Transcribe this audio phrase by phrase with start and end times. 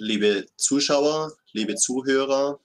[0.00, 2.60] Liebe Zuschauer, liebe Zuhörer,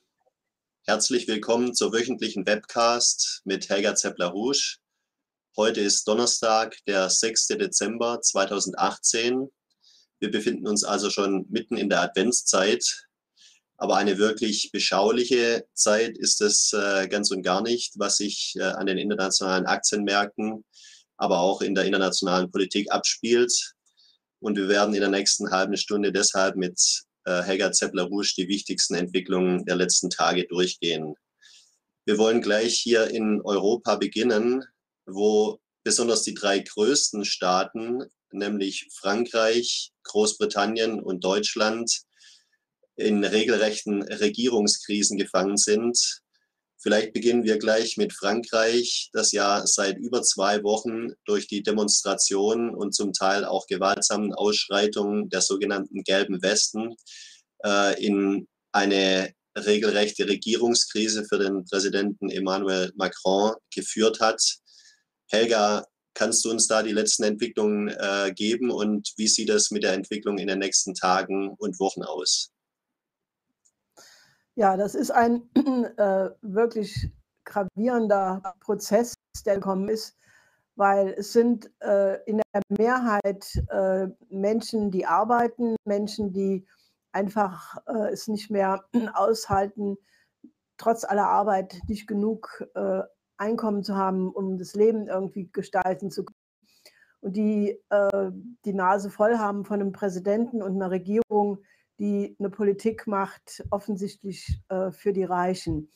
[0.85, 4.77] herzlich willkommen zur wöchentlichen Webcast mit Helga Zeppler-Husch.
[5.57, 7.47] Heute ist Donnerstag, der 6.
[7.47, 9.49] Dezember 2018.
[10.19, 13.07] Wir befinden uns also schon mitten in der Adventszeit,
[13.77, 18.61] aber eine wirklich beschauliche Zeit ist es äh, ganz und gar nicht, was sich äh,
[18.61, 20.63] an den internationalen Aktienmärkten,
[21.17, 23.73] aber auch in der internationalen Politik abspielt.
[24.39, 28.95] Und wir werden in der nächsten halben Stunde deshalb mit äh, Helga Zeppler-Rusch die wichtigsten
[28.95, 31.15] Entwicklungen der letzten Tage durchgehen.
[32.05, 34.63] Wir wollen gleich hier in Europa beginnen,
[35.05, 42.03] wo besonders die drei größten Staaten, nämlich Frankreich, Großbritannien und Deutschland,
[42.95, 46.22] in regelrechten Regierungskrisen gefangen sind.
[46.83, 52.75] Vielleicht beginnen wir gleich mit Frankreich, das ja seit über zwei Wochen durch die Demonstrationen
[52.75, 56.93] und zum Teil auch gewaltsamen Ausschreitungen der sogenannten gelben Westen
[57.63, 64.43] äh, in eine regelrechte Regierungskrise für den Präsidenten Emmanuel Macron geführt hat.
[65.31, 69.83] Helga, kannst du uns da die letzten Entwicklungen äh, geben und wie sieht es mit
[69.83, 72.52] der Entwicklung in den nächsten Tagen und Wochen aus?
[74.55, 75.49] Ja, das ist ein
[75.97, 77.09] äh, wirklich
[77.43, 80.15] gravierender Prozess, der gekommen ist,
[80.75, 86.67] weil es sind äh, in der Mehrheit äh, Menschen, die arbeiten, Menschen, die
[87.11, 88.83] einfach äh, es nicht mehr
[89.15, 89.97] aushalten,
[90.77, 93.01] trotz aller Arbeit nicht genug äh,
[93.37, 96.37] Einkommen zu haben, um das Leben irgendwie gestalten zu können.
[97.21, 98.31] Und die äh,
[98.65, 101.59] die Nase voll haben von einem Präsidenten und einer Regierung,
[101.99, 105.89] die eine Politik macht, offensichtlich äh, für die Reichen.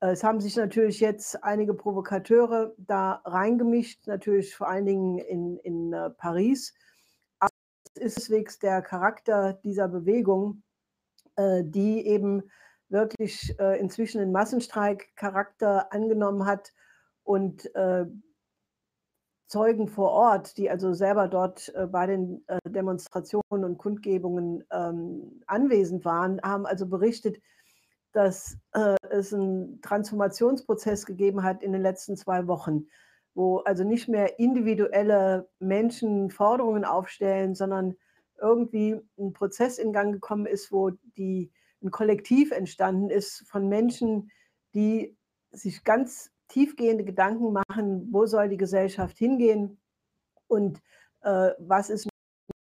[0.00, 5.58] Äh, es haben sich natürlich jetzt einige Provokateure da reingemischt, natürlich vor allen Dingen in,
[5.58, 6.74] in äh, Paris.
[7.38, 7.50] Aber
[7.94, 10.62] es ist wegs der Charakter dieser Bewegung,
[11.36, 12.42] äh, die eben
[12.88, 16.72] wirklich äh, inzwischen einen Massenstreik-Charakter angenommen hat
[17.22, 18.06] und äh,
[19.48, 25.42] Zeugen vor Ort, die also selber dort äh, bei den äh, Demonstrationen und Kundgebungen ähm,
[25.46, 27.40] anwesend waren, haben also berichtet,
[28.12, 32.86] dass äh, es einen Transformationsprozess gegeben hat in den letzten zwei Wochen,
[33.34, 37.96] wo also nicht mehr individuelle Menschen Forderungen aufstellen, sondern
[38.40, 41.50] irgendwie ein Prozess in Gang gekommen ist, wo die,
[41.82, 44.30] ein Kollektiv entstanden ist von Menschen,
[44.74, 45.16] die
[45.52, 49.80] sich ganz tiefgehende Gedanken machen, wo soll die Gesellschaft hingehen
[50.46, 50.80] und
[51.22, 52.08] äh, was ist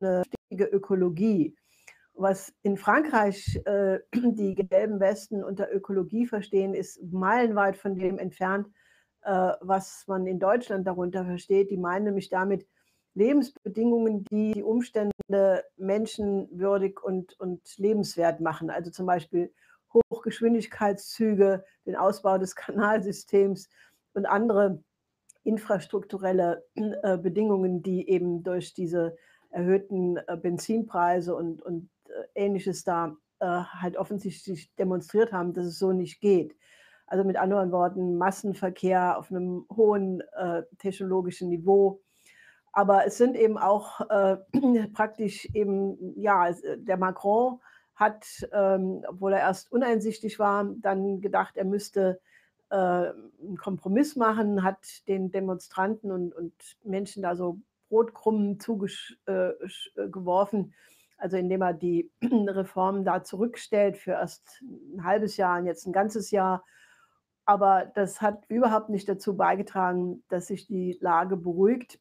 [0.01, 1.57] eine richtige Ökologie.
[2.15, 8.69] Was in Frankreich äh, die gelben Westen unter Ökologie verstehen, ist meilenweit von dem entfernt,
[9.23, 11.71] äh, was man in Deutschland darunter versteht.
[11.71, 12.67] Die meinen nämlich damit
[13.15, 18.71] Lebensbedingungen, die die Umstände menschenwürdig und, und lebenswert machen.
[18.71, 19.53] Also zum Beispiel
[19.93, 23.69] Hochgeschwindigkeitszüge, den Ausbau des Kanalsystems
[24.15, 24.83] und andere
[25.45, 29.17] infrastrukturelle äh, Bedingungen, die eben durch diese
[29.51, 35.79] erhöhten äh, Benzinpreise und, und äh, ähnliches da äh, halt offensichtlich demonstriert haben, dass es
[35.79, 36.55] so nicht geht.
[37.07, 42.03] Also mit anderen Worten, Massenverkehr auf einem hohen äh, technologischen Niveau.
[42.73, 44.37] Aber es sind eben auch äh,
[44.93, 47.61] praktisch eben, ja, der Macron
[47.99, 52.21] hat, ähm, obwohl er erst uneinsichtig war, dann gedacht, er müsste
[52.71, 56.55] äh, einen Kompromiss machen, hat den Demonstranten und, und
[56.85, 60.73] Menschen da so Brotkrumen zugeworfen, äh,
[61.17, 65.93] also indem er die Reformen da zurückstellt für erst ein halbes Jahr und jetzt ein
[65.93, 66.65] ganzes Jahr.
[67.45, 71.99] Aber das hat überhaupt nicht dazu beigetragen, dass sich die Lage beruhigt,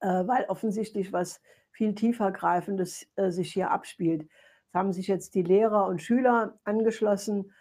[0.00, 1.40] äh, weil offensichtlich was
[1.70, 4.28] viel tiefergreifendes äh, sich hier abspielt.
[4.72, 7.52] Es haben sich jetzt die Lehrer und Schüler angeschlossen.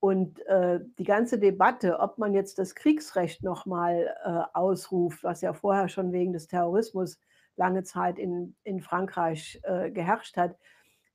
[0.00, 5.52] Und äh, die ganze Debatte, ob man jetzt das Kriegsrecht nochmal äh, ausruft, was ja
[5.52, 7.20] vorher schon wegen des Terrorismus
[7.54, 10.56] lange Zeit in, in Frankreich äh, geherrscht hat,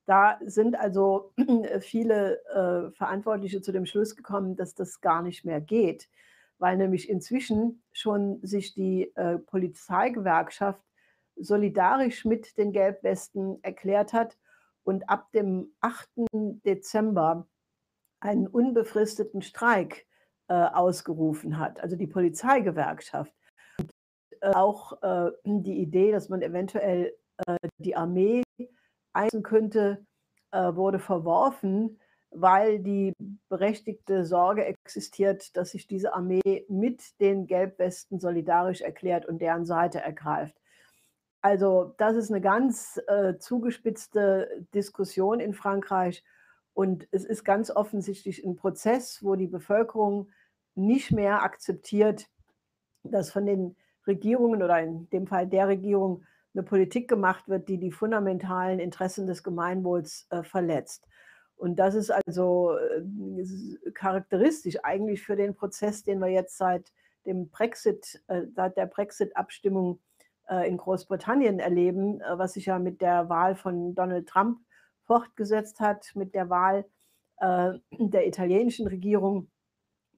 [0.06, 1.34] da sind also
[1.80, 6.08] viele äh, Verantwortliche zu dem Schluss gekommen, dass das gar nicht mehr geht,
[6.56, 10.82] weil nämlich inzwischen schon sich die äh, Polizeigewerkschaft
[11.36, 14.38] solidarisch mit den Gelbwesten erklärt hat
[14.84, 16.08] und ab dem 8.
[16.64, 17.46] Dezember
[18.20, 20.06] einen unbefristeten Streik
[20.48, 23.34] äh, ausgerufen hat, also die Polizeigewerkschaft.
[23.78, 23.90] Und,
[24.40, 28.42] äh, auch äh, die Idee, dass man eventuell äh, die Armee
[29.12, 30.06] einsetzen könnte,
[30.52, 31.98] äh, wurde verworfen,
[32.30, 33.12] weil die
[33.48, 40.00] berechtigte Sorge existiert, dass sich diese Armee mit den Gelbwesten solidarisch erklärt und deren Seite
[40.00, 40.56] ergreift.
[41.42, 46.24] Also das ist eine ganz äh, zugespitzte Diskussion in Frankreich
[46.72, 50.30] und es ist ganz offensichtlich ein Prozess, wo die Bevölkerung
[50.76, 52.28] nicht mehr akzeptiert,
[53.02, 56.24] dass von den Regierungen oder in dem Fall der Regierung
[56.54, 61.08] eine Politik gemacht wird, die die fundamentalen Interessen des Gemeinwohls äh, verletzt.
[61.56, 66.92] Und das ist also äh, charakteristisch eigentlich für den Prozess, den wir jetzt seit
[67.26, 70.00] dem Brexit, äh, seit der Brexit-Abstimmung
[70.48, 74.58] äh, in Großbritannien erleben, äh, was sich ja mit der Wahl von Donald Trump
[75.04, 76.84] fortgesetzt hat, mit der Wahl
[77.38, 79.50] äh, der italienischen Regierung.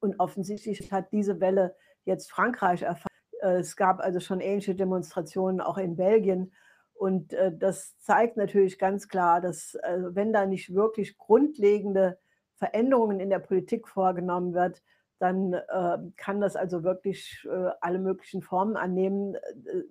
[0.00, 3.08] Und offensichtlich hat diese Welle jetzt Frankreich erfasst.
[3.40, 6.52] Es gab also schon ähnliche Demonstrationen auch in Belgien.
[6.94, 12.18] Und das zeigt natürlich ganz klar, dass wenn da nicht wirklich grundlegende
[12.54, 14.82] Veränderungen in der Politik vorgenommen wird,
[15.18, 19.34] dann äh, kann das also wirklich äh, alle möglichen Formen annehmen.
[19.34, 19.84] Äh,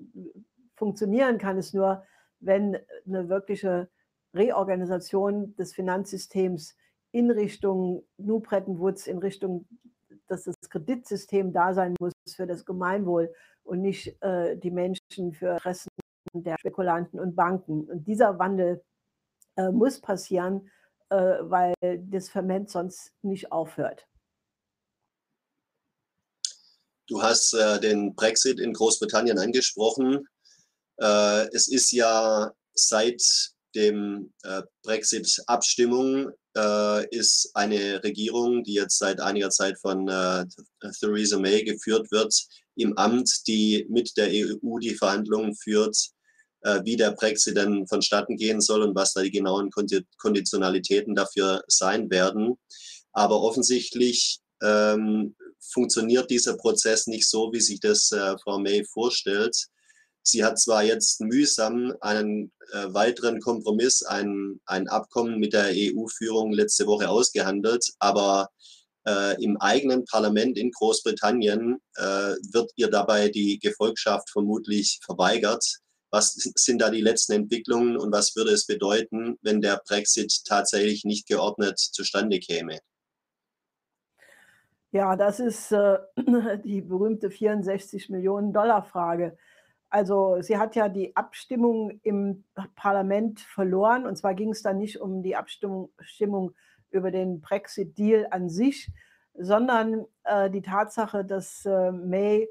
[0.76, 2.04] funktionieren kann es nur,
[2.40, 2.78] wenn
[3.08, 3.90] eine wirkliche
[4.34, 6.76] Reorganisation des Finanzsystems
[7.12, 9.66] in Richtung New Bretton Woods, in Richtung,
[10.28, 13.34] dass das Kreditsystem da sein muss für das Gemeinwohl
[13.64, 15.90] und nicht äh, die Menschen für Interessen
[16.34, 17.84] der Spekulanten und Banken.
[17.90, 18.84] Und dieser Wandel
[19.56, 20.70] äh, muss passieren,
[21.10, 24.08] äh, weil das Ferment sonst nicht aufhört.
[27.08, 30.26] Du hast äh, den Brexit in Großbritannien angesprochen.
[30.98, 33.22] Äh, es ist ja seit
[33.76, 40.46] dem äh, Brexit-Abstimmung äh, ist eine Regierung, die jetzt seit einiger Zeit von äh,
[41.00, 42.34] Theresa May geführt wird,
[42.76, 45.98] im Amt, die mit der EU die Verhandlungen führt,
[46.62, 49.70] äh, wie der Brexit dann vonstatten gehen soll und was da die genauen
[50.18, 52.58] Konditionalitäten dafür sein werden.
[53.12, 55.36] Aber offensichtlich ähm,
[55.72, 59.56] funktioniert dieser Prozess nicht so, wie sich das äh, Frau May vorstellt.
[60.24, 66.54] Sie hat zwar jetzt mühsam einen äh, weiteren Kompromiss, ein, ein Abkommen mit der EU-Führung
[66.54, 68.50] letzte Woche ausgehandelt, aber
[69.06, 75.64] äh, im eigenen Parlament in Großbritannien äh, wird ihr dabei die Gefolgschaft vermutlich verweigert.
[76.10, 81.04] Was sind da die letzten Entwicklungen und was würde es bedeuten, wenn der Brexit tatsächlich
[81.04, 82.80] nicht geordnet zustande käme?
[84.94, 85.98] Ja, das ist äh,
[86.64, 89.36] die berühmte 64 Millionen Dollar Frage.
[89.90, 92.44] Also sie hat ja die Abstimmung im
[92.76, 94.06] Parlament verloren.
[94.06, 96.52] Und zwar ging es da nicht um die Abstimmung, Abstimmung
[96.92, 98.92] über den Brexit-Deal an sich,
[99.34, 102.48] sondern äh, die Tatsache, dass äh, May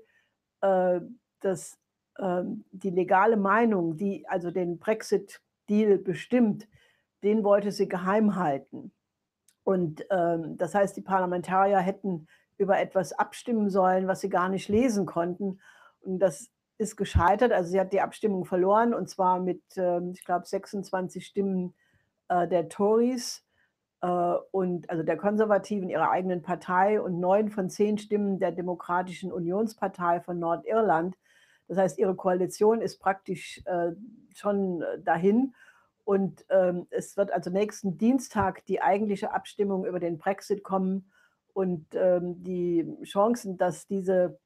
[0.63, 1.01] äh,
[1.39, 1.79] das,
[2.19, 6.67] ähm, die legale Meinung, die also den Brexit-Deal bestimmt,
[7.23, 8.91] den wollte sie geheim halten.
[9.65, 12.27] Und ähm, das heißt, die Parlamentarier hätten
[12.59, 15.61] über etwas abstimmen sollen, was sie gar nicht lesen konnten.
[16.01, 17.53] Und das ist gescheitert.
[17.53, 21.75] Also sie hat die Abstimmung verloren und zwar mit, ähm, ich glaube, 26 Stimmen
[22.29, 23.45] äh, der Tories
[24.03, 24.07] äh,
[24.51, 30.21] und also der Konservativen ihrer eigenen Partei und neun von zehn Stimmen der Demokratischen Unionspartei
[30.21, 31.17] von Nordirland.
[31.69, 33.93] Das heißt, ihre Koalition ist praktisch äh,
[34.35, 35.55] schon dahin.
[36.05, 41.11] Und ähm, es wird also nächsten Dienstag die eigentliche Abstimmung über den Brexit kommen.
[41.53, 44.39] Und ähm, die Chancen, dass diese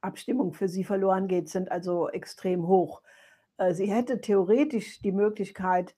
[0.00, 3.02] Abstimmung für sie verloren geht, sind also extrem hoch.
[3.56, 5.94] Äh, sie hätte theoretisch die Möglichkeit,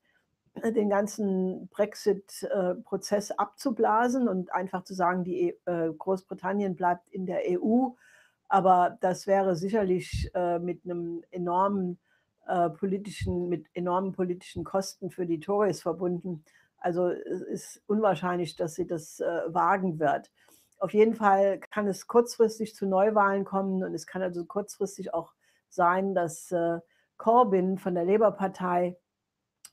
[0.55, 7.41] äh, den ganzen Brexit-Prozess abzublasen und einfach zu sagen, die e, Großbritannien bleibt in der
[7.49, 7.89] EU.
[8.49, 11.99] Aber das wäre sicherlich mit einem enormen
[12.47, 16.45] äh, politischen, mit enormen politischen Kosten für die Tories verbunden.
[16.79, 20.31] Also es ist unwahrscheinlich, dass sie das äh, wagen wird.
[20.79, 25.33] Auf jeden Fall kann es kurzfristig zu Neuwahlen kommen und es kann also kurzfristig auch
[25.69, 26.79] sein, dass äh,
[27.17, 28.97] Corbyn von der Labour-Partei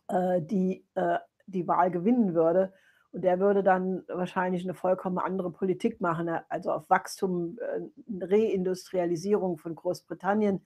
[0.07, 2.73] äh, die, äh, die Wahl gewinnen würde.
[3.11, 9.57] Und der würde dann wahrscheinlich eine vollkommen andere Politik machen, also auf Wachstum, äh, Reindustrialisierung
[9.57, 10.65] von Großbritannien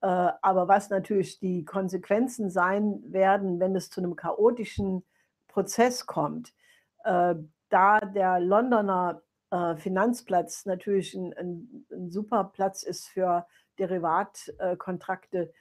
[0.00, 5.04] aber was natürlich die Konsequenzen sein werden, wenn es zu einem chaotischen
[5.48, 6.52] Prozess kommt,
[7.04, 7.34] äh,
[7.70, 13.46] da der Londoner äh, Finanzplatz natürlich ein, ein, ein, super Platz ist für
[13.78, 15.52] Derivatkontrakte,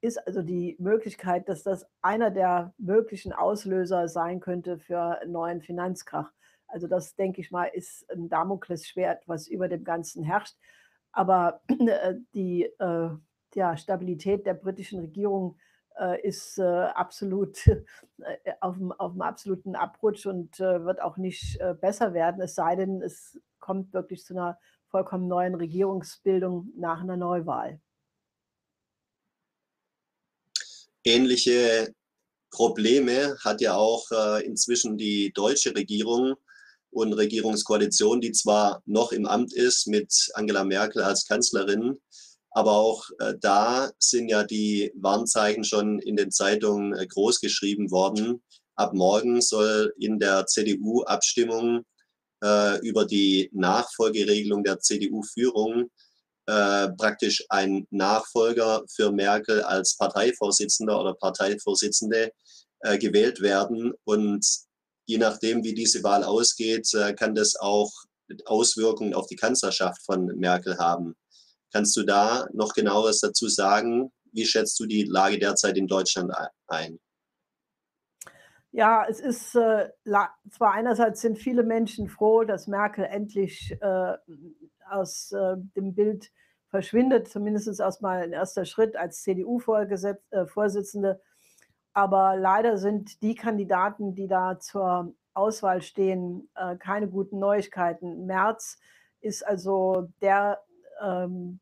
[0.00, 5.62] ist also die Möglichkeit, dass das einer der möglichen Auslöser sein könnte für einen neuen
[5.62, 6.30] Finanzkrach.
[6.66, 10.56] Also das, denke ich mal, ist ein Damoklesschwert, was über dem Ganzen herrscht.
[11.12, 11.62] Aber
[12.34, 12.68] die
[13.56, 15.56] ja, Stabilität der britischen Regierung
[16.00, 17.58] äh, ist äh, absolut
[18.60, 22.74] auf, dem, auf dem absoluten Abrutsch und äh, wird auch nicht besser werden, es sei
[22.74, 24.58] denn, es kommt wirklich zu einer
[24.88, 27.80] vollkommen neuen Regierungsbildung nach einer Neuwahl.
[31.04, 31.92] Ähnliche
[32.50, 34.10] Probleme hat ja auch
[34.42, 36.34] inzwischen die deutsche Regierung
[36.90, 41.98] und Regierungskoalition, die zwar noch im Amt ist mit Angela Merkel als Kanzlerin,
[42.54, 47.90] aber auch äh, da sind ja die Warnzeichen schon in den Zeitungen äh, groß geschrieben
[47.90, 48.42] worden.
[48.76, 51.84] Ab morgen soll in der CDU-Abstimmung
[52.42, 55.90] äh, über die Nachfolgeregelung der CDU-Führung
[56.46, 62.32] äh, praktisch ein Nachfolger für Merkel als Parteivorsitzender oder Parteivorsitzende
[62.80, 63.94] äh, gewählt werden.
[64.04, 64.46] Und
[65.06, 67.90] je nachdem, wie diese Wahl ausgeht, äh, kann das auch
[68.44, 71.16] Auswirkungen auf die Kanzlerschaft von Merkel haben.
[71.74, 74.12] Kannst du da noch genaueres dazu sagen?
[74.30, 76.32] Wie schätzt du die Lage derzeit in Deutschland
[76.68, 77.00] ein?
[78.70, 79.90] Ja, es ist äh,
[80.52, 84.12] zwar einerseits sind viele Menschen froh, dass Merkel endlich äh,
[84.88, 86.30] aus äh, dem Bild
[86.68, 91.10] verschwindet, zumindest erstmal ein erster Schritt als CDU-Vorsitzende.
[91.10, 91.18] Äh,
[91.92, 98.26] Aber leider sind die Kandidaten, die da zur Auswahl stehen, äh, keine guten Neuigkeiten.
[98.26, 98.78] Merz
[99.20, 100.60] ist also der
[101.02, 101.58] ähm,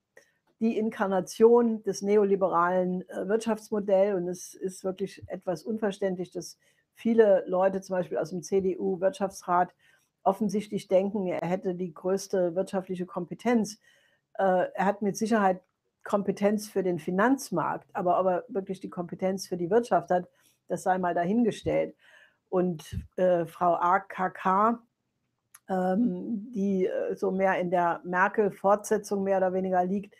[0.62, 4.14] die Inkarnation des neoliberalen äh, Wirtschaftsmodells.
[4.16, 6.56] Und es ist wirklich etwas unverständlich, dass
[6.94, 9.74] viele Leute, zum Beispiel aus dem CDU-Wirtschaftsrat,
[10.22, 13.80] offensichtlich denken, er hätte die größte wirtschaftliche Kompetenz.
[14.34, 15.60] Äh, er hat mit Sicherheit
[16.04, 20.28] Kompetenz für den Finanzmarkt, aber ob er wirklich die Kompetenz für die Wirtschaft hat,
[20.68, 21.96] das sei mal dahingestellt.
[22.48, 22.84] Und
[23.16, 24.78] äh, Frau AKK,
[25.68, 30.14] ähm, die äh, so mehr in der Merkel-Fortsetzung mehr oder weniger liegt,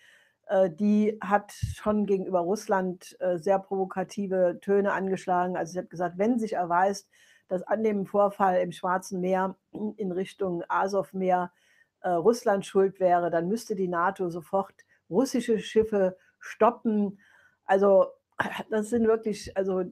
[0.71, 5.57] die hat schon gegenüber Russland äh, sehr provokative Töne angeschlagen.
[5.57, 7.09] Also sie hat gesagt, wenn sich erweist,
[7.49, 11.53] dass an dem Vorfall im Schwarzen Meer in Richtung Asowmeer
[12.01, 14.75] äh, Russland schuld wäre, dann müsste die NATO sofort
[15.09, 17.19] russische Schiffe stoppen.
[17.65, 18.07] Also
[18.71, 19.85] das sind wirklich also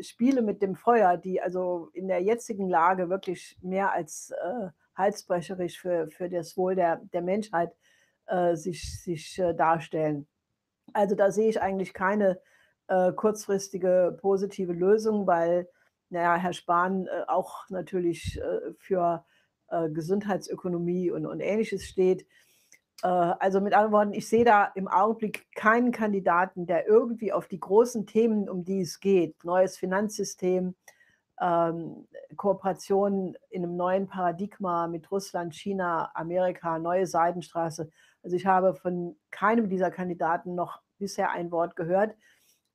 [0.00, 5.80] Spiele mit dem Feuer, die also in der jetzigen Lage wirklich mehr als äh, halsbrecherisch
[5.80, 7.91] für, für das Wohl der, der Menschheit äh,
[8.54, 10.26] sich, sich äh, darstellen.
[10.92, 12.40] Also da sehe ich eigentlich keine
[12.88, 15.68] äh, kurzfristige positive Lösung, weil
[16.12, 19.24] naja, Herr Spahn äh, auch natürlich äh, für
[19.70, 22.26] äh, Gesundheitsökonomie und, und ähnliches steht.
[23.04, 27.58] Also mit anderen Worten, ich sehe da im Augenblick keinen Kandidaten, der irgendwie auf die
[27.58, 30.76] großen Themen, um die es geht, neues Finanzsystem,
[31.40, 37.90] ähm, Kooperation in einem neuen Paradigma mit Russland, China, Amerika, neue Seidenstraße,
[38.22, 42.14] also ich habe von keinem dieser Kandidaten noch bisher ein Wort gehört.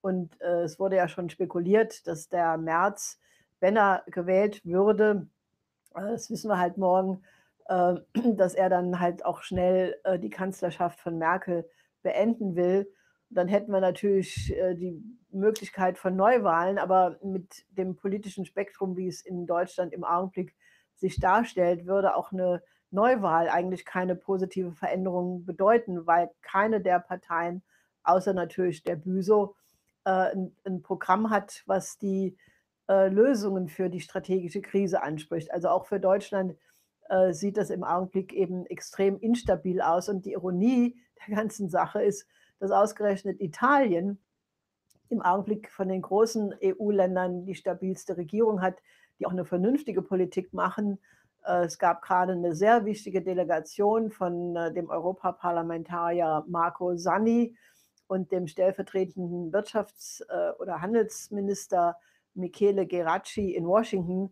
[0.01, 3.19] Und äh, es wurde ja schon spekuliert, dass der März,
[3.59, 5.27] wenn er gewählt würde,
[5.95, 7.23] äh, das wissen wir halt morgen,
[7.65, 7.95] äh,
[8.35, 11.69] dass er dann halt auch schnell äh, die Kanzlerschaft von Merkel
[12.03, 12.91] beenden will.
[13.29, 19.07] Dann hätten wir natürlich äh, die Möglichkeit von Neuwahlen, aber mit dem politischen Spektrum, wie
[19.07, 20.55] es in Deutschland im Augenblick
[20.95, 22.61] sich darstellt, würde auch eine
[22.91, 27.63] Neuwahl eigentlich keine positive Veränderung bedeuten, weil keine der Parteien,
[28.03, 29.55] außer natürlich der Büso,
[30.05, 32.37] äh, ein, ein, Programm hat, was die
[32.87, 35.51] äh, Lösungen für die strategische Krise anspricht.
[35.51, 36.55] Also auch für Deutschland
[37.09, 40.07] äh, sieht das im Augenblick eben extrem instabil aus.
[40.07, 40.95] Und die Ironie
[41.27, 42.27] der ganzen Sache ist,
[42.59, 44.19] dass ausgerechnet Italien
[45.09, 48.81] im Augenblick von den großen EU-Ländern die stabilste Regierung hat,
[49.19, 50.99] die auch eine vernünftige Politik machen
[51.47, 57.55] es gab gerade eine sehr wichtige Delegation von äh, dem Europaparlamentarier Marco Sanni
[58.07, 61.97] und dem stellvertretenden Wirtschafts- äh, oder Handelsminister
[62.33, 64.29] Michele Geracci in Washington,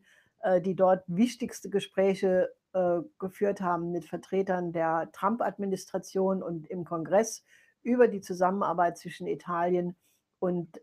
[0.64, 2.54] die dort wichtigste Gespräche
[3.18, 7.44] geführt haben mit Vertretern der Trump-Administration und im Kongress
[7.82, 9.96] über die Zusammenarbeit zwischen Italien
[10.38, 10.80] und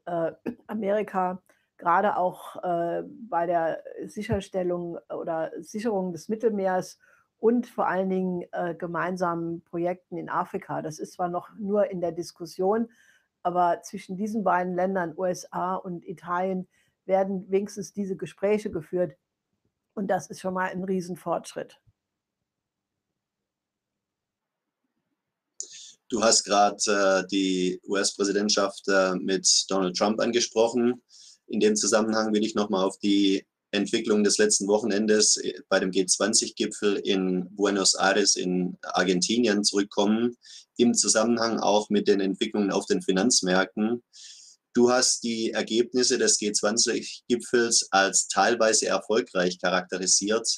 [0.67, 1.41] Amerika
[1.83, 6.97] gerade auch äh, bei der Sicherstellung oder Sicherung des Mittelmeers
[7.41, 10.81] und vor allen Dingen äh, gemeinsamen Projekten in Afrika.
[10.81, 12.89] Das ist zwar noch nur in der Diskussion,
[13.43, 16.69] aber zwischen diesen beiden Ländern, USA und Italien,
[17.05, 19.17] werden wenigstens diese Gespräche geführt.
[19.95, 21.81] Und das ist schon mal ein Riesenfortschritt.
[26.09, 31.03] Du hast gerade äh, die US-Präsidentschaft äh, mit Donald Trump angesprochen.
[31.53, 35.91] In dem Zusammenhang will ich nochmal auf die Entwicklung des letzten Wochenendes äh, bei dem
[35.91, 40.35] G20-Gipfel in Buenos Aires in Argentinien zurückkommen,
[40.79, 44.03] im Zusammenhang auch mit den Entwicklungen auf den Finanzmärkten.
[44.73, 50.49] Du hast die Ergebnisse des G20-Gipfels als teilweise erfolgreich charakterisiert.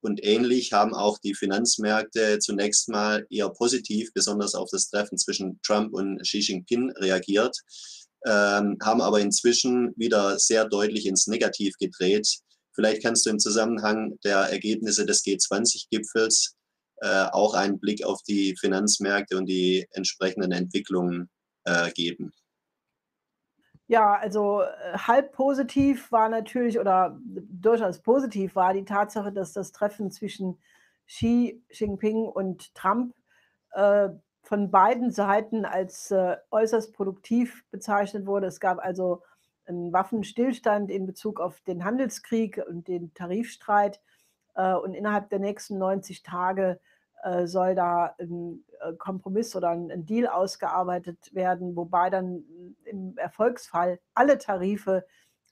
[0.00, 5.58] Und ähnlich haben auch die Finanzmärkte zunächst mal eher positiv, besonders auf das Treffen zwischen
[5.64, 7.56] Trump und Xi Jinping reagiert.
[8.26, 12.28] Ähm, haben aber inzwischen wieder sehr deutlich ins Negativ gedreht.
[12.74, 16.54] Vielleicht kannst du im Zusammenhang der Ergebnisse des G20-Gipfels
[17.00, 21.30] äh, auch einen Blick auf die Finanzmärkte und die entsprechenden Entwicklungen
[21.64, 22.32] äh, geben.
[23.88, 29.70] Ja, also äh, halb positiv war natürlich oder durchaus positiv war die Tatsache, dass das
[29.72, 30.58] Treffen zwischen
[31.06, 33.14] Xi Jinping und Trump
[33.72, 34.08] äh,
[34.46, 38.46] von beiden Seiten als äh, äußerst produktiv bezeichnet wurde.
[38.46, 39.22] Es gab also
[39.66, 44.00] einen Waffenstillstand in Bezug auf den Handelskrieg und den Tarifstreit.
[44.54, 46.78] Äh, und innerhalb der nächsten 90 Tage
[47.24, 52.44] äh, soll da ein äh, Kompromiss oder ein, ein, Deal ausgearbeitet werden, wobei dann
[52.84, 55.04] im Erfolgsfall alle Tarife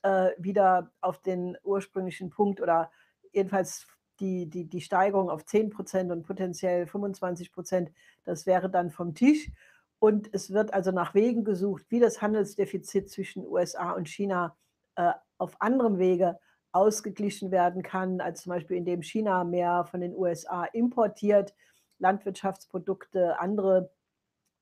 [0.02, 2.92] äh, wieder auf den ursprünglichen Punkt oder
[3.32, 3.88] jedenfalls
[4.20, 7.90] die, die, die Steigerung auf 10 Prozent und potenziell 25 Prozent,
[8.24, 9.50] das wäre dann vom Tisch.
[9.98, 14.56] Und es wird also nach Wegen gesucht, wie das Handelsdefizit zwischen USA und China
[14.96, 16.38] äh, auf anderem Wege
[16.72, 21.54] ausgeglichen werden kann, als zum Beispiel indem China mehr von den USA importiert,
[21.98, 23.90] Landwirtschaftsprodukte, andere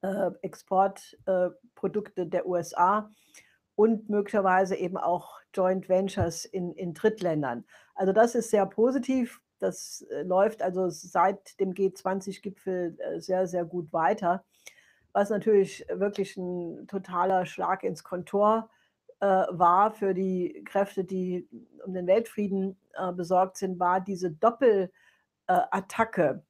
[0.02, 3.10] äh, Exportprodukte äh, der USA
[3.74, 7.64] und möglicherweise eben auch Joint Ventures in, in Drittländern.
[7.94, 9.40] Also das ist sehr positiv.
[9.62, 14.44] Das äh, läuft also seit dem G20-Gipfel äh, sehr, sehr gut weiter,
[15.12, 18.68] was natürlich wirklich ein totaler Schlag ins Kontor
[19.20, 21.48] äh, war für die Kräfte, die
[21.84, 22.76] um den Weltfrieden
[23.14, 26.44] besorgt sind, war diese Doppelattacke.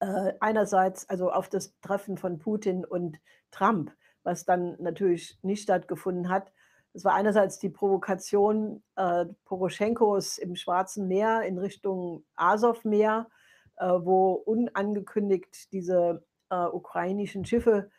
[0.00, 3.20] Einerseits also auf das Treffen von Putin und
[3.52, 3.92] Trump,
[4.24, 6.50] was dann natürlich nicht stattgefunden hat,
[6.92, 13.28] es war einerseits die Provokation äh, Poroschenkos im Schwarzen Meer in Richtung Asowmeer,
[13.76, 17.90] äh, wo unangekündigt diese äh, ukrainischen Schiffe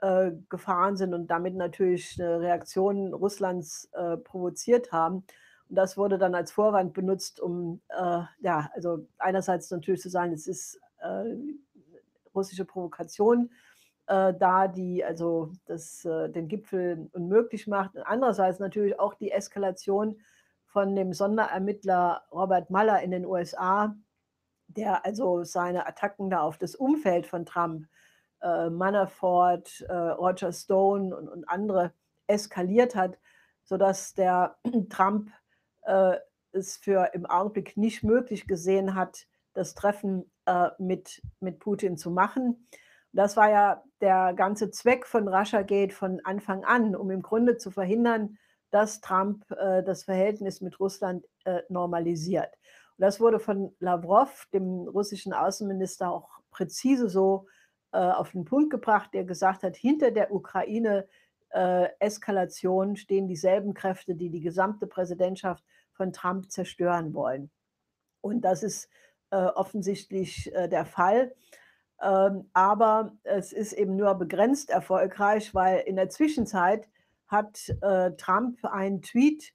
[0.00, 5.24] äh, gefahren sind und damit natürlich eine Reaktion Russlands äh, provoziert haben.
[5.68, 10.32] Und das wurde dann als Vorwand benutzt, um äh, ja, also einerseits natürlich zu sagen,
[10.32, 10.80] es ist
[12.34, 13.50] russische Provokation
[14.10, 17.94] äh, da, die also das, äh, den Gipfel unmöglich macht.
[17.94, 20.20] Und andererseits natürlich auch die Eskalation
[20.66, 23.94] von dem Sonderermittler Robert Mueller in den USA,
[24.66, 27.86] der also seine Attacken da auf das Umfeld von Trump,
[28.42, 31.92] äh, Manafort, äh, Roger Stone und, und, andere
[32.26, 33.16] eskaliert hat,
[33.62, 34.56] sodass der
[34.90, 35.30] Trump
[35.82, 36.16] äh,
[36.50, 42.10] es für im Augenblick nicht möglich gesehen hat, das Treffen äh, mit, mit Putin zu
[42.10, 42.66] machen.
[43.12, 47.70] Das war ja der ganze Zweck von Russiagate von Anfang an, um im Grunde zu
[47.70, 48.38] verhindern,
[48.70, 52.52] dass Trump äh, das Verhältnis mit Russland äh, normalisiert.
[52.96, 57.46] Und das wurde von Lavrov, dem russischen Außenminister, auch präzise so
[57.92, 64.14] äh, auf den Punkt gebracht, der gesagt hat, hinter der Ukraine-Eskalation äh, stehen dieselben Kräfte,
[64.14, 67.50] die die gesamte Präsidentschaft von Trump zerstören wollen.
[68.20, 68.88] Und das ist
[69.30, 71.34] äh, offensichtlich äh, der Fall.
[72.02, 76.88] Ähm, aber es ist eben nur begrenzt erfolgreich, weil in der Zwischenzeit
[77.26, 79.52] hat äh, Trump einen Tweet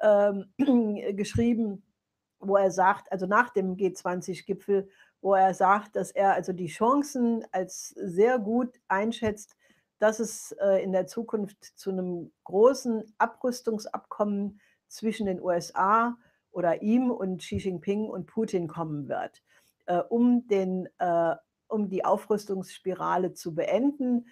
[0.00, 0.52] ähm,
[1.16, 1.82] geschrieben,
[2.38, 4.88] wo er sagt, also nach dem G20-Gipfel,
[5.20, 9.56] wo er sagt, dass er also die Chancen als sehr gut einschätzt,
[9.98, 16.16] dass es äh, in der Zukunft zu einem großen Abrüstungsabkommen zwischen den USA
[16.50, 19.42] oder ihm und Xi Jinping und Putin kommen wird,
[19.86, 20.88] äh, um den
[21.68, 24.26] um die Aufrüstungsspirale zu beenden,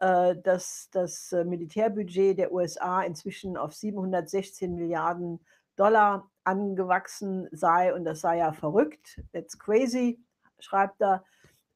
[0.00, 5.44] äh, dass das äh, Militärbudget der USA inzwischen auf 716 Milliarden
[5.76, 10.24] Dollar angewachsen sei und das sei ja verrückt, that's crazy,
[10.58, 11.22] schreibt er.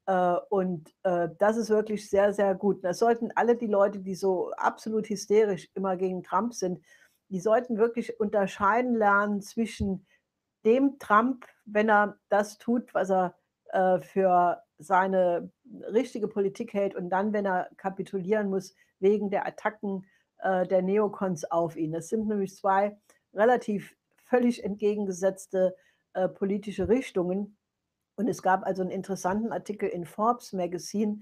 [0.07, 0.95] Äh, und
[1.39, 2.83] das ist wirklich sehr, sehr gut.
[2.85, 6.83] Das sollten alle die Leute, die so absolut hysterisch immer gegen Trump sind,
[7.29, 10.07] die sollten wirklich unterscheiden lernen zwischen
[10.65, 13.35] dem Trump, wenn er das tut, was er
[14.01, 15.51] für seine
[15.93, 20.07] richtige Politik hält und dann, wenn er kapitulieren muss, wegen der Attacken
[20.39, 21.93] äh, der Neokons auf ihn.
[21.93, 22.97] Das sind nämlich zwei
[23.33, 25.77] relativ völlig entgegengesetzte
[26.15, 27.57] äh, politische Richtungen.
[28.17, 31.21] Und es gab also einen interessanten Artikel in Forbes Magazine,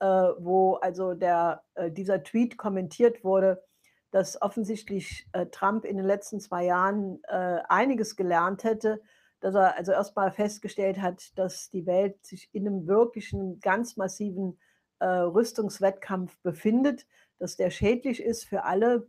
[0.00, 3.62] äh, wo also der, äh, dieser Tweet kommentiert wurde,
[4.10, 9.02] dass offensichtlich äh, Trump in den letzten zwei Jahren äh, einiges gelernt hätte,
[9.40, 14.58] dass er also erstmal festgestellt hat, dass die Welt sich in einem wirklichen, ganz massiven
[14.98, 17.06] äh, Rüstungswettkampf befindet,
[17.38, 19.08] dass der schädlich ist für alle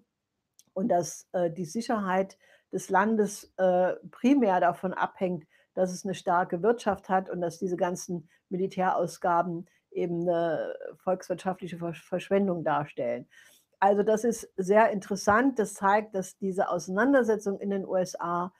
[0.74, 2.38] und dass äh, die Sicherheit
[2.72, 7.78] des Landes äh, primär davon abhängt, dass es eine starke Wirtschaft hat und dass diese
[7.78, 13.28] ganzen Militärausgaben eben eine volkswirtschaftliche Verschwendung darstellen.
[13.80, 15.60] Also das ist sehr interessant.
[15.60, 18.54] Das zeigt, dass diese Auseinandersetzung in den USA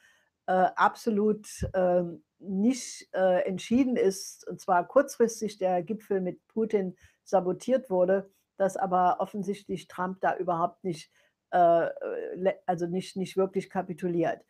[0.48, 2.04] äh, absolut äh,
[2.40, 9.18] nicht äh, entschieden ist, und zwar kurzfristig der Gipfel mit Putin sabotiert wurde, dass aber
[9.20, 11.12] offensichtlich Trump da überhaupt nicht,
[11.52, 11.90] äh,
[12.66, 14.42] also nicht, nicht wirklich kapituliert.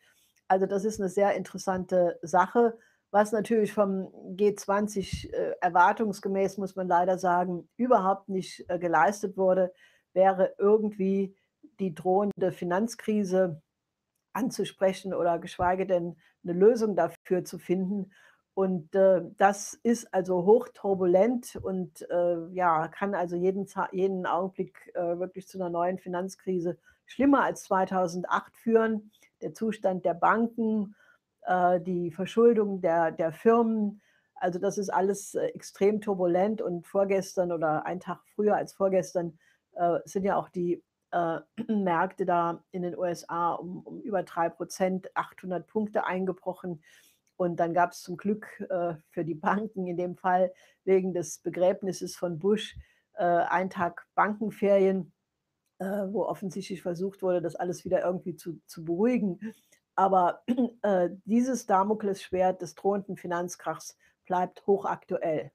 [0.48, 2.78] Also das ist eine sehr interessante Sache,
[3.10, 9.72] was natürlich vom G20 äh, erwartungsgemäß, muss man leider sagen, überhaupt nicht äh, geleistet wurde
[10.14, 11.36] wäre irgendwie
[11.80, 13.62] die drohende Finanzkrise
[14.32, 18.12] anzusprechen oder geschweige denn eine Lösung dafür zu finden.
[18.54, 25.18] Und äh, das ist also hochturbulent und äh, ja, kann also jeden, jeden Augenblick äh,
[25.18, 29.10] wirklich zu einer neuen Finanzkrise schlimmer als 2008 führen.
[29.40, 30.94] Der Zustand der Banken,
[31.42, 34.02] äh, die Verschuldung der, der Firmen,
[34.42, 39.38] also das ist alles äh, extrem turbulent und vorgestern oder einen Tag früher als vorgestern
[39.74, 40.82] äh, sind ja auch die
[41.12, 41.40] äh,
[41.72, 46.82] Märkte da in den USA um, um über drei Prozent, 800 Punkte eingebrochen.
[47.36, 50.52] Und dann gab es zum Glück äh, für die Banken in dem Fall
[50.84, 52.76] wegen des Begräbnisses von Bush
[53.14, 55.12] äh, einen Tag Bankenferien,
[55.78, 59.54] äh, wo offensichtlich versucht wurde, das alles wieder irgendwie zu, zu beruhigen.
[59.94, 60.42] Aber
[60.82, 65.50] äh, dieses Damoklesschwert des drohenden Finanzkrachs bleibt hochaktuell.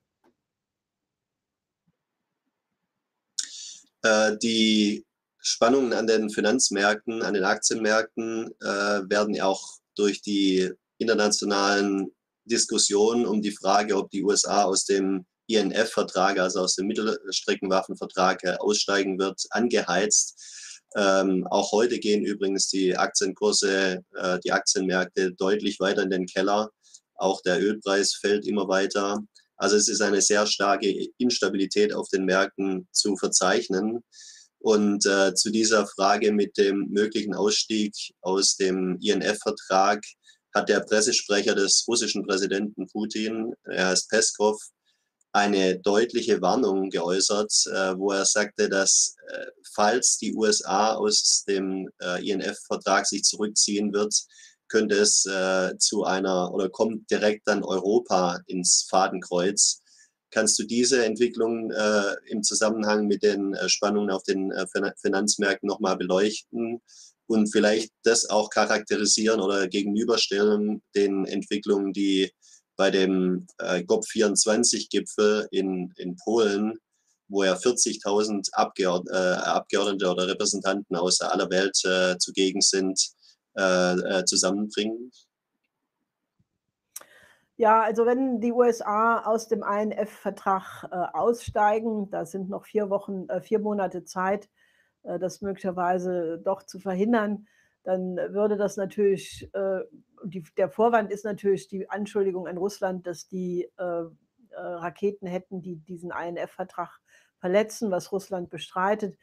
[4.03, 5.06] Äh, die
[5.47, 8.65] Spannungen an den Finanzmärkten, an den Aktienmärkten äh,
[9.09, 12.11] werden ja auch durch die internationalen
[12.45, 18.55] Diskussionen um die Frage, ob die USA aus dem INF-Vertrag, also aus dem Mittelstreckenwaffenvertrag äh,
[18.59, 20.83] aussteigen wird, angeheizt.
[20.97, 26.69] Ähm, auch heute gehen übrigens die Aktienkurse, äh, die Aktienmärkte deutlich weiter in den Keller.
[27.15, 29.19] Auch der Ölpreis fällt immer weiter.
[29.55, 34.03] Also es ist eine sehr starke Instabilität auf den Märkten zu verzeichnen.
[34.59, 40.03] Und äh, zu dieser Frage mit dem möglichen Ausstieg aus dem INF-Vertrag
[40.53, 44.59] hat der Pressesprecher des russischen Präsidenten Putin, er heißt Peskov,
[45.31, 51.89] eine deutliche Warnung geäußert, äh, wo er sagte, dass äh, falls die USA aus dem
[52.01, 54.15] äh, INF-Vertrag sich zurückziehen wird,
[54.67, 59.81] könnte es äh, zu einer oder kommt direkt dann Europa ins Fadenkreuz.
[60.31, 64.65] Kannst du diese Entwicklung äh, im Zusammenhang mit den äh, Spannungen auf den äh,
[65.01, 66.81] Finanzmärkten nochmal beleuchten
[67.27, 72.31] und vielleicht das auch charakterisieren oder gegenüberstellen den Entwicklungen, die
[72.77, 76.77] bei dem äh, GOP24-Gipfel in, in Polen,
[77.27, 82.99] wo ja 40.000 Abgeord äh, Abgeordnete oder Repräsentanten aus aller Welt äh, zugegen sind,
[83.55, 85.11] äh, zusammenbringen?
[87.59, 93.27] Ja, also wenn die USA aus dem INF-Vertrag äh, aussteigen, da sind noch vier Wochen,
[93.29, 94.47] äh, vier Monate Zeit,
[95.01, 97.47] äh, das möglicherweise doch zu verhindern,
[97.83, 99.79] dann würde das natürlich, äh,
[100.23, 103.69] die, der Vorwand ist natürlich die Anschuldigung an Russland, dass die
[104.59, 106.99] Raketen hätten, die diesen INF-Vertrag
[107.37, 109.15] verletzen, was Russland bestreitet.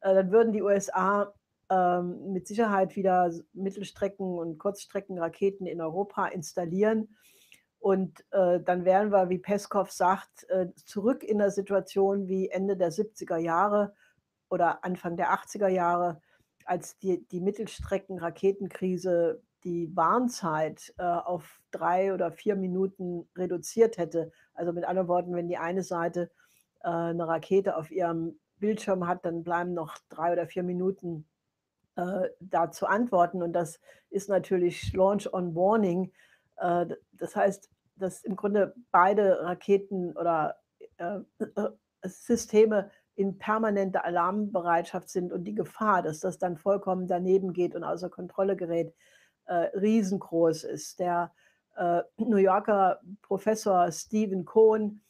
[0.00, 1.32] dann würden die USA
[1.70, 7.16] ähm, mit Sicherheit wieder Mittelstrecken- und Kurzstreckenraketen in Europa installieren.
[7.80, 12.76] Und äh, dann wären wir, wie Peskov sagt, äh, zurück in der Situation wie Ende
[12.76, 13.94] der 70er Jahre
[14.50, 16.20] oder Anfang der 80er Jahre,
[16.66, 24.32] als die, die Mittelstrecken-Raketenkrise die Warnzeit äh, auf drei oder vier Minuten reduziert hätte.
[24.54, 26.30] Also mit anderen Worten, wenn die eine Seite
[26.82, 31.26] äh, eine Rakete auf ihrem Bildschirm hat, dann bleiben noch drei oder vier Minuten
[31.96, 33.42] äh, da zu antworten.
[33.42, 36.12] Und das ist natürlich Launch on Warning.
[37.20, 40.56] Das heißt, dass im Grunde beide Raketen oder
[40.96, 41.70] äh, äh,
[42.02, 47.84] Systeme in permanenter Alarmbereitschaft sind und die Gefahr, dass das dann vollkommen daneben geht und
[47.84, 48.94] außer Kontrolle gerät,
[49.44, 50.98] äh, riesengroß ist.
[50.98, 51.32] Der
[51.76, 55.02] äh, New Yorker Professor Stephen Cohn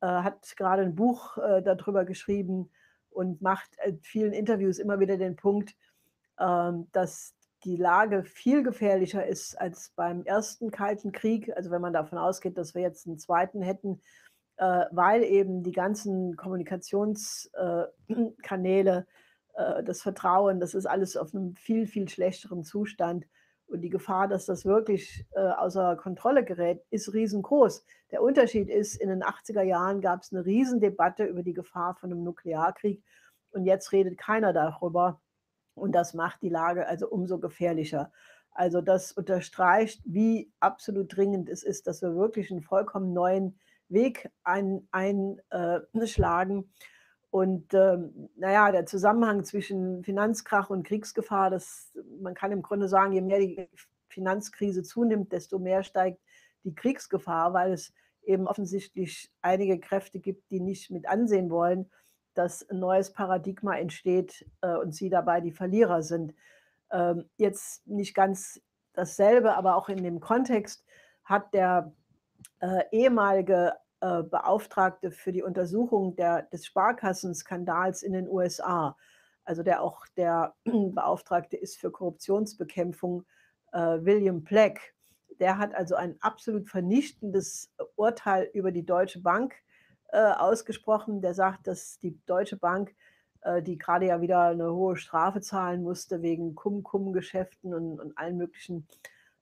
[0.00, 2.70] äh, hat gerade ein Buch äh, darüber geschrieben
[3.10, 5.76] und macht in vielen Interviews immer wieder den Punkt,
[6.40, 11.92] ähm, dass die Lage viel gefährlicher ist als beim ersten Kalten Krieg, also wenn man
[11.92, 14.00] davon ausgeht, dass wir jetzt einen zweiten hätten,
[14.56, 19.06] äh, weil eben die ganzen Kommunikationskanäle,
[19.54, 23.26] äh, das Vertrauen, das ist alles auf einem viel, viel schlechteren Zustand.
[23.66, 27.84] Und die Gefahr, dass das wirklich äh, außer Kontrolle gerät, ist riesengroß.
[28.10, 32.12] Der Unterschied ist, in den 80er Jahren gab es eine Riesendebatte über die Gefahr von
[32.12, 33.02] einem Nuklearkrieg.
[33.50, 35.22] Und jetzt redet keiner darüber.
[35.74, 38.12] Und das macht die Lage also umso gefährlicher.
[38.50, 43.58] Also das unterstreicht, wie absolut dringend es ist, dass wir wirklich einen vollkommen neuen
[43.88, 44.88] Weg einschlagen.
[44.92, 46.62] Ein, äh,
[47.30, 53.14] Und ähm, naja, der Zusammenhang zwischen Finanzkrach und Kriegsgefahr, das, man kann im Grunde sagen,
[53.14, 53.70] je mehr die
[54.08, 56.20] Finanzkrise zunimmt, desto mehr steigt
[56.64, 61.90] die Kriegsgefahr, weil es eben offensichtlich einige Kräfte gibt, die nicht mit ansehen wollen,
[62.34, 66.34] dass ein neues Paradigma entsteht äh, und sie dabei die Verlierer sind.
[66.90, 68.60] Ähm, jetzt nicht ganz
[68.92, 70.84] dasselbe, aber auch in dem Kontext
[71.24, 71.92] hat der
[72.60, 78.96] äh, ehemalige äh, Beauftragte für die Untersuchung der, des Sparkassenskandals in den USA,
[79.44, 83.24] also der auch der Beauftragte ist für Korruptionsbekämpfung,
[83.72, 84.80] äh, William Black,
[85.40, 89.54] der hat also ein absolut vernichtendes Urteil über die Deutsche Bank
[90.12, 91.20] äh, ausgesprochen.
[91.20, 92.94] Der sagt, dass die Deutsche Bank,
[93.40, 98.36] äh, die gerade ja wieder eine hohe Strafe zahlen musste wegen Kum-Kum-Geschäften und, und, allen
[98.36, 98.86] möglichen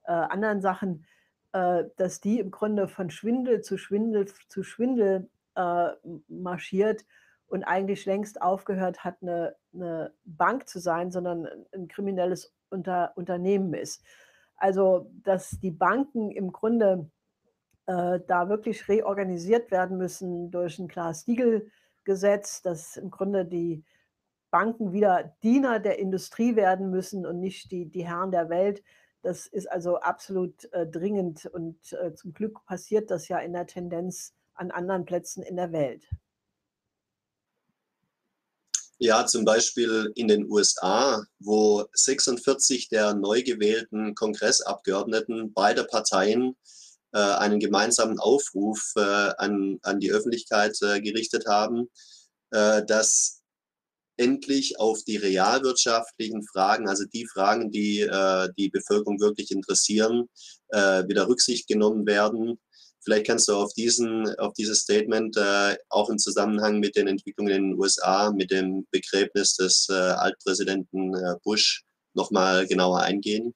[0.04, 1.04] äh, anderen Sachen,
[1.52, 5.88] äh, dass die im Grunde von Schwindel zu Schwindel zu Schwindel äh,
[6.28, 7.04] marschiert
[7.46, 13.74] und eigentlich längst aufgehört hat, eine, eine Bank zu sein, sondern ein kriminelles Unter Unternehmen
[13.74, 14.04] ist.
[14.56, 17.10] Also, dass die Banken im Grunde
[17.86, 23.84] äh, da wirklich reorganisiert werden müssen durch ein Glass-Steagall-Gesetz, dass im Grunde die
[24.50, 28.82] Banken wieder Diener der Industrie werden müssen und nicht die, die Herren der Welt.
[29.22, 33.66] Das ist also absolut äh, dringend und äh, zum Glück passiert das ja in der
[33.66, 36.08] Tendenz an anderen Plätzen in der Welt.
[39.02, 46.54] Ja, zum Beispiel in den USA, wo 46 der neu gewählten Kongressabgeordneten beider Parteien
[47.18, 51.88] einen gemeinsamen Aufruf äh, an, an die Öffentlichkeit äh, gerichtet haben,
[52.52, 53.42] äh, dass
[54.16, 60.28] endlich auf die realwirtschaftlichen Fragen, also die Fragen, die äh, die Bevölkerung wirklich interessieren,
[60.68, 62.58] äh, wieder Rücksicht genommen werden
[63.02, 67.52] Vielleicht kannst du auf, diesen, auf dieses Statement äh, auch im Zusammenhang mit den Entwicklungen
[67.52, 71.82] in den USA, mit dem Begräbnis des äh, Altpräsidenten äh, Bush
[72.14, 73.54] nochmal genauer eingehen.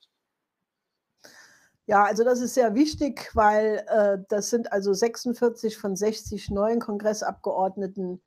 [1.86, 6.80] Ja, also das ist sehr wichtig, weil äh, das sind also 46 von 60 neuen
[6.80, 8.22] Kongressabgeordneten,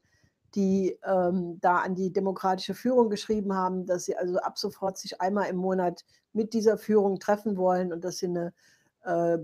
[0.54, 5.22] die ähm, da an die demokratische Führung geschrieben haben, dass sie also ab sofort sich
[5.22, 8.54] einmal im Monat mit dieser Führung treffen wollen und dass sie eine
[9.04, 9.40] äh,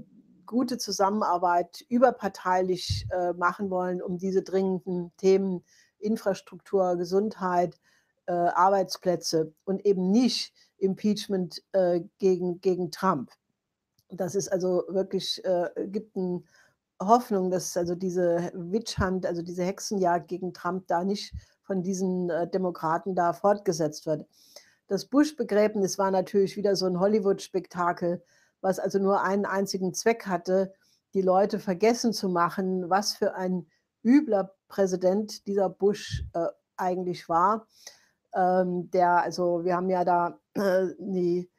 [0.46, 5.64] gute Zusammenarbeit überparteilich äh, machen wollen, um diese dringenden Themen
[5.98, 7.80] Infrastruktur, Gesundheit,
[8.28, 13.32] äh, Arbeitsplätze und eben nicht Impeachment äh, gegen, gegen Trump.
[14.16, 16.44] Das ist also wirklich, äh, gibt eine
[17.02, 22.48] Hoffnung, dass also diese Witchhunt, also diese Hexenjagd gegen Trump da nicht von diesen äh,
[22.48, 24.26] Demokraten da fortgesetzt wird.
[24.88, 28.24] Das Bush-Begräbnis war natürlich wieder so ein Hollywood-Spektakel,
[28.62, 30.74] was also nur einen einzigen Zweck hatte,
[31.14, 33.66] die Leute vergessen zu machen, was für ein
[34.04, 37.68] übler Präsident dieser Bush äh, eigentlich war.
[38.36, 41.50] Ähm, der, also wir haben ja da äh, die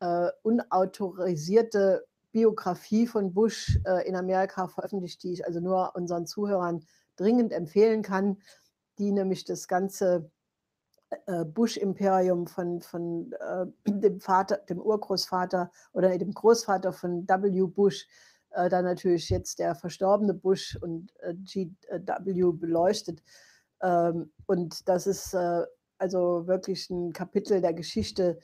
[0.00, 6.84] äh, unautorisierte Biografie von Bush äh, in Amerika veröffentlicht, die ich also nur unseren Zuhörern
[7.16, 8.38] dringend empfehlen kann,
[8.98, 10.30] die nämlich das ganze
[11.26, 17.66] äh, Bush-Imperium von, von äh, dem Vater, dem Urgroßvater oder dem Großvater von W.
[17.66, 18.06] Bush,
[18.50, 23.22] äh, dann natürlich jetzt der verstorbene Bush und äh, GW beleuchtet.
[23.82, 25.66] Ähm, und das ist äh,
[25.98, 28.38] also wirklich ein Kapitel der Geschichte,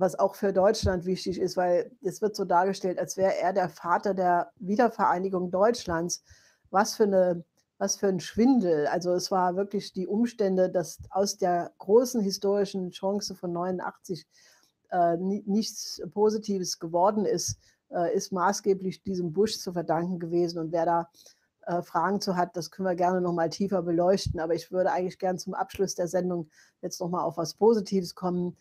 [0.00, 3.68] was auch für Deutschland wichtig ist, weil es wird so dargestellt, als wäre er der
[3.68, 6.22] Vater der Wiedervereinigung Deutschlands.
[6.70, 7.44] Was für eine
[7.80, 8.86] was für ein Schwindel.
[8.88, 14.26] Also es war wirklich die Umstände, dass aus der großen historischen Chance von 89
[14.90, 17.58] äh, nichts Positives geworden ist,
[17.90, 20.58] äh, ist maßgeblich diesem Bush zu verdanken gewesen.
[20.58, 21.10] Und wer da
[21.62, 24.40] äh, Fragen zu hat, das können wir gerne noch mal tiefer beleuchten.
[24.40, 26.50] Aber ich würde eigentlich gern zum Abschluss der Sendung
[26.82, 28.58] jetzt noch mal auf was Positives kommen,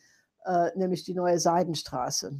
[0.49, 2.35] äh, nämlich die neue Seidenstraße.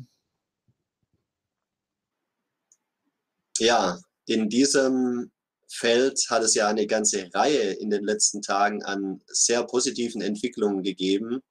[3.59, 5.31] Ja, in diesem
[5.67, 10.81] Feld hat es ja eine ganze Reihe in den letzten Tagen an sehr positiven Entwicklungen
[10.81, 11.41] gegeben.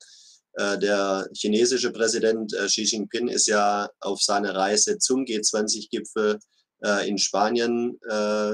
[0.54, 6.40] Äh, der chinesische Präsident äh, Xi Jinping ist ja auf seiner Reise zum G20-Gipfel
[6.82, 7.98] äh, in Spanien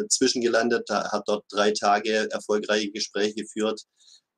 [0.09, 3.83] zwischengelandet, hat dort drei Tage erfolgreiche Gespräche geführt,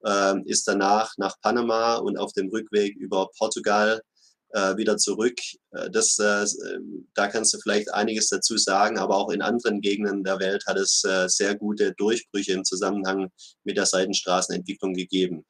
[0.07, 4.01] ähm, ist danach nach Panama und auf dem Rückweg über Portugal
[4.51, 5.38] äh, wieder zurück.
[5.73, 6.47] Äh, das, äh,
[7.14, 10.79] da kannst du vielleicht einiges dazu sagen, aber auch in anderen Gegenden der Welt hat
[10.79, 13.31] es äh, sehr gute Durchbrüche im Zusammenhang
[13.64, 15.45] mit der Seitenstraßenentwicklung gegeben.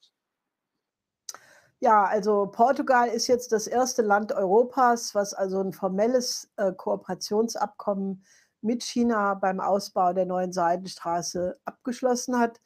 [1.81, 8.25] Ja, also Portugal ist jetzt das erste Land Europas, was also ein formelles äh, Kooperationsabkommen
[8.63, 12.61] mit China beim Ausbau der neuen Seidenstraße abgeschlossen hat.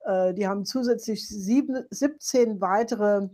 [0.00, 3.28] Äh, die haben zusätzlich sieben, 17 weitere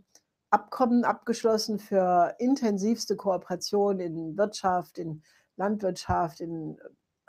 [0.50, 5.22] Abkommen abgeschlossen für intensivste Kooperation in Wirtschaft, in
[5.56, 6.78] Landwirtschaft, in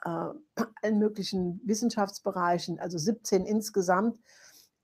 [0.04, 0.10] äh,
[0.82, 4.19] allen möglichen Wissenschaftsbereichen, also 17 insgesamt.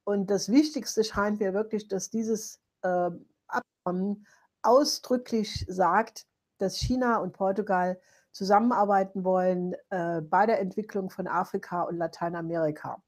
[0.04, 3.12] Und das Wichtigste scheint mir wirklich, dass dieses äh,
[3.48, 4.26] Abkommen
[4.62, 6.26] ausdrücklich sagt,
[6.58, 8.00] dass China und Portugal
[8.32, 13.02] zusammenarbeiten wollen äh, bei der Entwicklung von Afrika und Lateinamerika.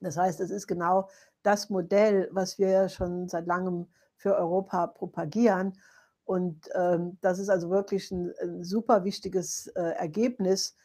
[0.00, 1.08] Das heißt, es ist genau
[1.42, 5.78] das Modell, was wir schon seit langem für Europa propagieren.
[6.24, 10.76] Und ähm, das ist also wirklich ein, ein super wichtiges äh, Ergebnis.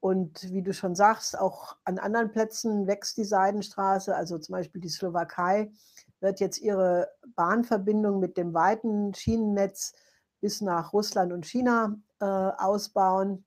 [0.00, 4.14] Und wie du schon sagst, auch an anderen Plätzen wächst die Seidenstraße.
[4.14, 5.72] Also zum Beispiel die Slowakei
[6.20, 9.94] wird jetzt ihre Bahnverbindung mit dem weiten Schienennetz
[10.40, 13.44] bis nach Russland und China äh, ausbauen,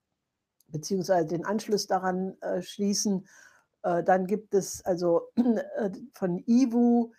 [0.67, 3.27] beziehungsweise den Anschluss daran äh, schließen.
[3.87, 7.11] Äh, dann gibt es also äh, von IWU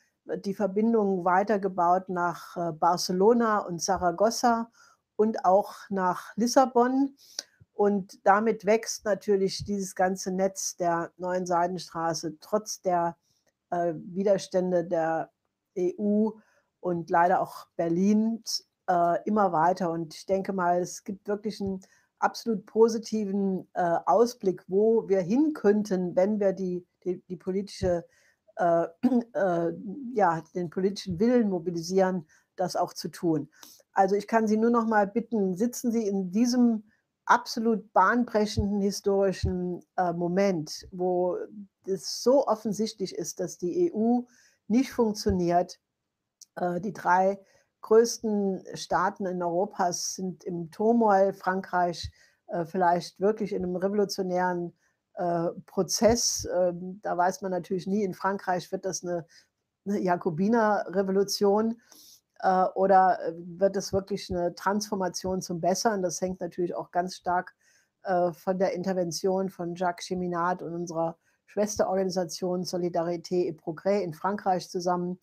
[0.44, 4.70] die Verbindung weitergebaut nach äh, Barcelona und Saragossa
[5.16, 7.16] und auch nach Lissabon.
[7.72, 13.16] Und damit wächst natürlich dieses ganze Netz der neuen Seidenstraße trotz der
[13.70, 15.30] äh, Widerstände der
[15.78, 16.30] EU
[16.80, 19.90] und leider auch Berlins äh, immer weiter.
[19.90, 21.80] Und ich denke mal, es gibt wirklich einen
[22.18, 28.04] absolut positiven äh, Ausblick, wo wir hin könnten, wenn wir die, die, die politische
[28.56, 28.86] äh,
[29.34, 29.72] äh,
[30.14, 32.26] ja, den politischen Willen mobilisieren,
[32.56, 33.48] das auch zu tun.
[33.92, 36.84] Also ich kann Sie nur noch mal bitten, sitzen Sie in diesem
[37.24, 41.36] absolut bahnbrechenden historischen äh, Moment, wo
[41.86, 44.22] es so offensichtlich ist, dass die EU
[44.66, 45.78] nicht funktioniert.
[46.56, 47.38] Äh, die drei
[47.88, 52.10] größten Staaten in Europa sind im Turmoil, Frankreich
[52.48, 54.76] äh, vielleicht wirklich in einem revolutionären
[55.14, 56.46] äh, Prozess.
[56.54, 59.26] Ähm, da weiß man natürlich nie, in Frankreich wird das eine,
[59.86, 61.80] eine Jakobiner-Revolution
[62.40, 66.02] äh, oder äh, wird es wirklich eine Transformation zum Besseren.
[66.02, 67.54] Das hängt natürlich auch ganz stark
[68.32, 75.18] von der Intervention von Jacques Cheminat und unserer Schwesterorganisation Solidarité et Progrès in Frankreich zusammen.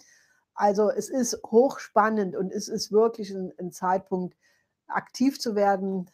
[0.56, 4.36] Also es ist hochspannend und es ist wirklich ein, ein Zeitpunkt,
[4.88, 6.10] aktiv zu werden,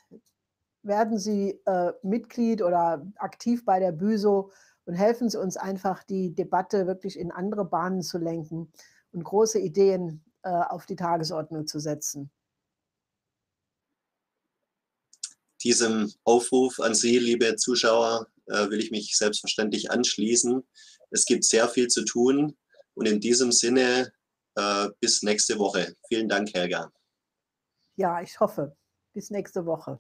[0.84, 4.52] werden Sie äh, Mitglied oder aktiv bei der BÜSO
[4.86, 8.72] und helfen Sie uns einfach, die Debatte wirklich in andere Bahnen zu lenken
[9.12, 12.32] und große Ideen äh, auf die Tagesordnung zu setzen.
[15.64, 20.64] Diesem Aufruf an Sie, liebe Zuschauer, äh, will ich mich selbstverständlich anschließen.
[21.12, 22.58] Es gibt sehr viel zu tun
[22.96, 24.12] und in diesem Sinne
[25.00, 25.96] bis nächste Woche.
[26.08, 26.92] Vielen Dank, Helga.
[27.96, 28.76] Ja, ich hoffe.
[29.14, 30.00] Bis nächste Woche.